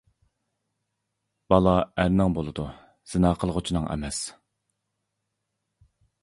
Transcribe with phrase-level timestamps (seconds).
[1.53, 2.65] بالا ئەرنىڭ بولىدۇ،
[3.13, 4.23] زىنا قىلغۇچىنىڭ ئەمەس!